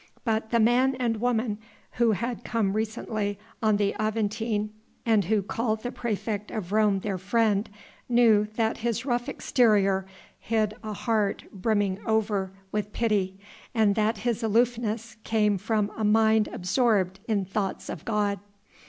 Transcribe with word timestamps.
But 0.23 0.49
the 0.49 0.59
man 0.59 0.95
and 0.95 1.17
woman 1.17 1.59
who 1.91 2.13
had 2.13 2.43
come 2.43 2.73
recently 2.73 3.37
on 3.61 3.77
the 3.77 3.93
Aventine 3.99 4.71
and 5.05 5.25
who 5.25 5.43
called 5.43 5.83
the 5.83 5.91
praefect 5.91 6.49
of 6.49 6.71
Rome 6.71 7.01
their 7.01 7.19
friend, 7.19 7.69
knew 8.09 8.47
that 8.55 8.79
his 8.79 9.05
rough 9.05 9.29
exterior 9.29 10.07
hid 10.39 10.73
a 10.83 10.93
heart 10.93 11.43
brimming 11.53 11.99
over 12.03 12.51
with 12.71 12.93
pity, 12.93 13.39
and 13.75 13.93
that 13.93 14.17
his 14.17 14.41
aloofness 14.41 15.17
came 15.23 15.59
from 15.59 15.91
a 15.95 16.03
mind 16.03 16.47
absorbed 16.51 17.19
in 17.27 17.45
thoughts 17.45 17.87
of 17.87 18.03
God. 18.03 18.39